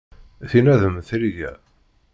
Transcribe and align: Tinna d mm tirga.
Tinna 0.49 0.75
d 0.81 0.83
mm 0.89 0.97
tirga. 1.07 1.51